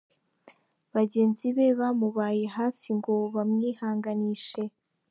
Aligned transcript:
Bagenzi 0.95 1.45
be 1.55 1.67
bamubaye 1.79 2.43
hafi 2.57 2.87
ngo 2.97 3.13
bamwihanganishe. 3.35 4.61